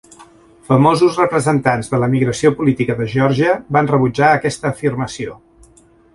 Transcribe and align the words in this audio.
Famosos 0.69 1.19
representants 1.23 1.91
de 1.91 1.99
l'emigració 2.05 2.53
política 2.63 2.97
de 3.03 3.07
Geòrgia 3.13 3.53
van 3.79 3.93
rebutjar 3.93 4.33
aquesta 4.41 4.73
afirmació. 4.75 5.39